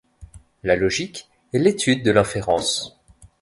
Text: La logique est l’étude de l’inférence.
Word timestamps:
La 0.63 0.75
logique 0.75 1.29
est 1.53 1.59
l’étude 1.59 2.03
de 2.03 2.09
l’inférence. 2.09 2.99